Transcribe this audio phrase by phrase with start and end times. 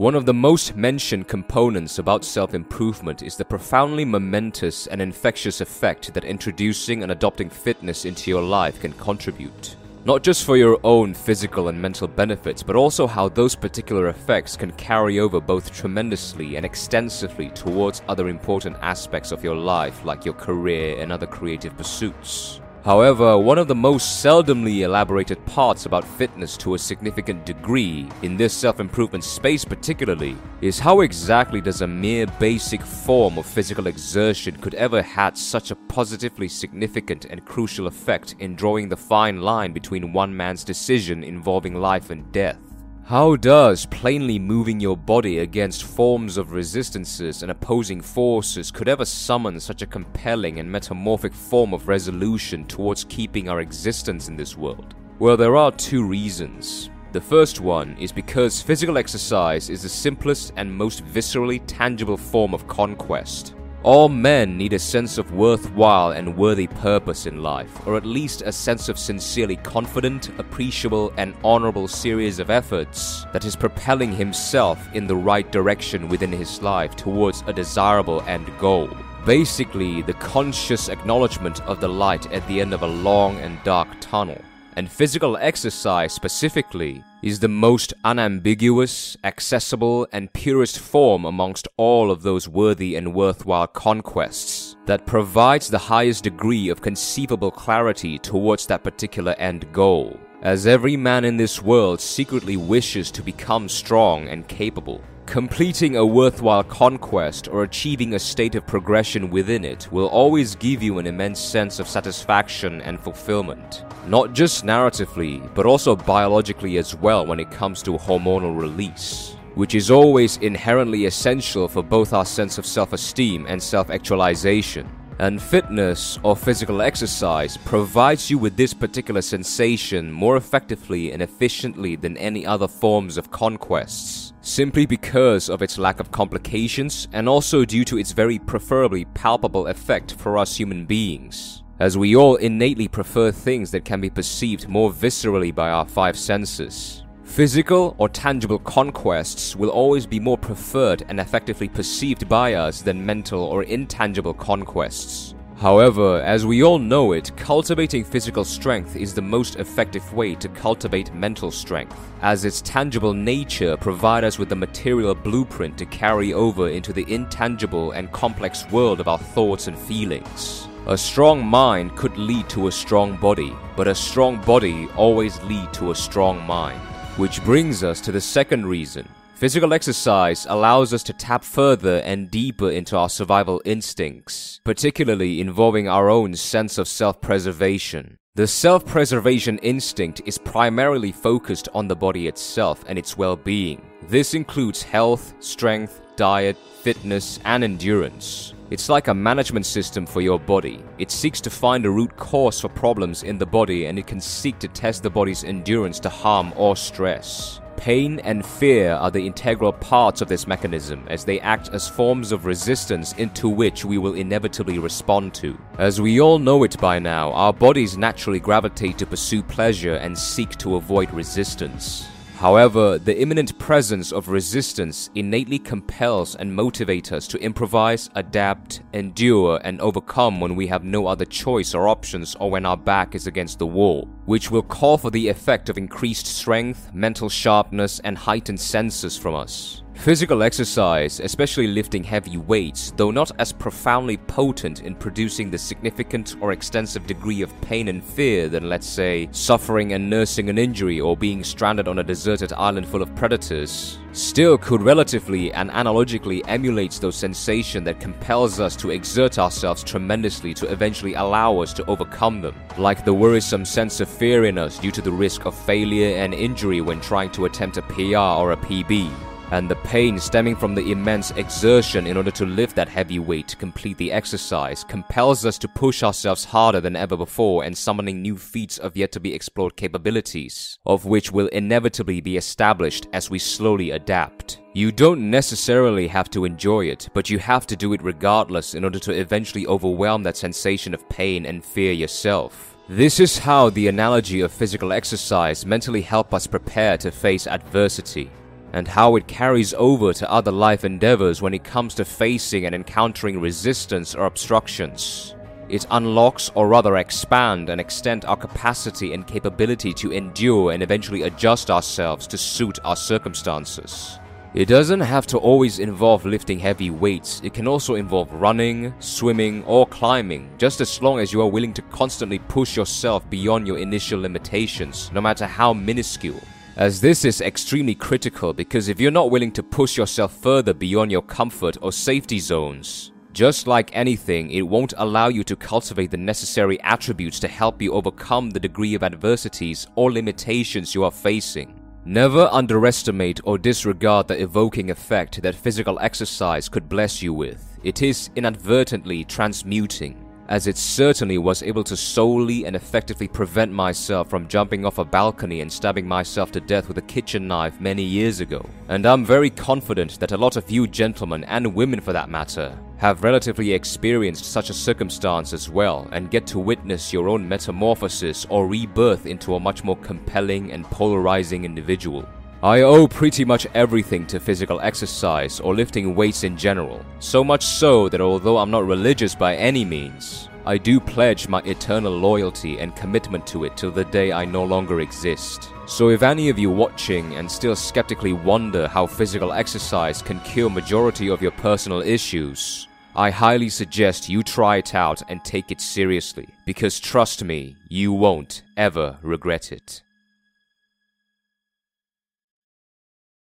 [0.00, 5.60] One of the most mentioned components about self improvement is the profoundly momentous and infectious
[5.60, 9.76] effect that introducing and adopting fitness into your life can contribute.
[10.06, 14.56] Not just for your own physical and mental benefits, but also how those particular effects
[14.56, 20.24] can carry over both tremendously and extensively towards other important aspects of your life, like
[20.24, 22.62] your career and other creative pursuits.
[22.84, 28.38] However, one of the most seldomly elaborated parts about fitness to a significant degree, in
[28.38, 33.86] this self improvement space particularly, is how exactly does a mere basic form of physical
[33.86, 39.42] exertion could ever had such a positively significant and crucial effect in drawing the fine
[39.42, 42.69] line between one man's decision involving life and death.
[43.10, 49.04] How does plainly moving your body against forms of resistances and opposing forces could ever
[49.04, 54.56] summon such a compelling and metamorphic form of resolution towards keeping our existence in this
[54.56, 54.94] world?
[55.18, 56.88] Well, there are two reasons.
[57.10, 62.54] The first one is because physical exercise is the simplest and most viscerally tangible form
[62.54, 63.56] of conquest.
[63.82, 68.42] All men need a sense of worthwhile and worthy purpose in life, or at least
[68.42, 74.86] a sense of sincerely confident, appreciable, and honorable series of efforts that is propelling himself
[74.92, 78.90] in the right direction within his life towards a desirable end goal.
[79.24, 83.88] Basically, the conscious acknowledgement of the light at the end of a long and dark
[83.98, 84.42] tunnel.
[84.76, 92.22] And physical exercise specifically is the most unambiguous, accessible, and purest form amongst all of
[92.22, 98.84] those worthy and worthwhile conquests that provides the highest degree of conceivable clarity towards that
[98.84, 100.18] particular end goal.
[100.42, 105.02] As every man in this world secretly wishes to become strong and capable.
[105.30, 110.82] Completing a worthwhile conquest or achieving a state of progression within it will always give
[110.82, 113.84] you an immense sense of satisfaction and fulfillment.
[114.08, 119.76] Not just narratively, but also biologically as well when it comes to hormonal release, which
[119.76, 124.88] is always inherently essential for both our sense of self esteem and self actualization.
[125.20, 131.94] And fitness or physical exercise provides you with this particular sensation more effectively and efficiently
[131.94, 137.66] than any other forms of conquests, simply because of its lack of complications and also
[137.66, 141.64] due to its very preferably palpable effect for us human beings.
[141.80, 146.16] As we all innately prefer things that can be perceived more viscerally by our five
[146.16, 147.04] senses.
[147.30, 153.06] Physical or tangible conquests will always be more preferred and effectively perceived by us than
[153.06, 155.36] mental or intangible conquests.
[155.56, 160.48] However, as we all know it, cultivating physical strength is the most effective way to
[160.48, 166.32] cultivate mental strength, as its tangible nature provides us with the material blueprint to carry
[166.32, 170.66] over into the intangible and complex world of our thoughts and feelings.
[170.88, 175.72] A strong mind could lead to a strong body, but a strong body always lead
[175.74, 176.80] to a strong mind.
[177.16, 179.06] Which brings us to the second reason.
[179.34, 185.88] Physical exercise allows us to tap further and deeper into our survival instincts, particularly involving
[185.88, 188.16] our own sense of self preservation.
[188.36, 193.82] The self preservation instinct is primarily focused on the body itself and its well being.
[194.08, 198.54] This includes health, strength, diet, fitness, and endurance.
[198.70, 200.84] It's like a management system for your body.
[200.96, 204.20] It seeks to find a root cause for problems in the body and it can
[204.20, 207.60] seek to test the body's endurance to harm or stress.
[207.76, 212.30] Pain and fear are the integral parts of this mechanism as they act as forms
[212.30, 215.58] of resistance into which we will inevitably respond to.
[215.78, 220.16] As we all know it by now, our bodies naturally gravitate to pursue pleasure and
[220.16, 222.06] seek to avoid resistance.
[222.40, 229.60] However, the imminent presence of resistance innately compels and motivates us to improvise, adapt, endure,
[229.62, 233.26] and overcome when we have no other choice or options or when our back is
[233.26, 238.16] against the wall, which will call for the effect of increased strength, mental sharpness, and
[238.16, 239.82] heightened senses from us.
[240.00, 246.36] Physical exercise, especially lifting heavy weights, though not as profoundly potent in producing the significant
[246.40, 251.02] or extensive degree of pain and fear than, let's say, suffering and nursing an injury
[251.02, 256.42] or being stranded on a deserted island full of predators, still could relatively and analogically
[256.46, 261.84] emulate those sensations that compels us to exert ourselves tremendously to eventually allow us to
[261.84, 265.54] overcome them, like the worrisome sense of fear in us due to the risk of
[265.54, 269.12] failure and injury when trying to attempt a PR or a PB
[269.50, 273.48] and the pain stemming from the immense exertion in order to lift that heavy weight
[273.48, 278.22] to complete the exercise compels us to push ourselves harder than ever before and summoning
[278.22, 283.30] new feats of yet to be explored capabilities, of which will inevitably be established as
[283.30, 284.60] we slowly adapt.
[284.72, 288.84] You don't necessarily have to enjoy it, but you have to do it regardless in
[288.84, 292.76] order to eventually overwhelm that sensation of pain and fear yourself.
[292.88, 298.30] This is how the analogy of physical exercise mentally help us prepare to face adversity.
[298.72, 302.74] And how it carries over to other life endeavors when it comes to facing and
[302.74, 305.34] encountering resistance or obstructions.
[305.68, 311.22] It unlocks or rather expand and extend our capacity and capability to endure and eventually
[311.22, 314.18] adjust ourselves to suit our circumstances.
[314.52, 319.62] It doesn't have to always involve lifting heavy weights, it can also involve running, swimming,
[319.62, 323.78] or climbing, just as long as you are willing to constantly push yourself beyond your
[323.78, 326.40] initial limitations, no matter how minuscule.
[326.80, 331.12] As this is extremely critical because if you're not willing to push yourself further beyond
[331.12, 336.16] your comfort or safety zones, just like anything, it won't allow you to cultivate the
[336.16, 341.78] necessary attributes to help you overcome the degree of adversities or limitations you are facing.
[342.06, 347.78] Never underestimate or disregard the evoking effect that physical exercise could bless you with.
[347.84, 354.28] It is inadvertently transmuting, as it certainly was able to solely and effectively prevent myself
[354.28, 358.02] from jumping off a balcony and stabbing myself to death with a kitchen knife many
[358.02, 358.68] years ago.
[358.88, 362.76] And I'm very confident that a lot of you gentlemen, and women for that matter,
[362.96, 368.44] have relatively experienced such a circumstance as well and get to witness your own metamorphosis
[368.50, 372.28] or rebirth into a much more compelling and polarizing individual.
[372.62, 377.64] I owe pretty much everything to physical exercise or lifting weights in general, so much
[377.64, 382.78] so that although I'm not religious by any means, I do pledge my eternal loyalty
[382.78, 385.70] and commitment to it till the day I no longer exist.
[385.86, 390.68] So if any of you watching and still skeptically wonder how physical exercise can cure
[390.68, 395.80] majority of your personal issues, I highly suggest you try it out and take it
[395.80, 400.02] seriously, because trust me, you won't ever regret it.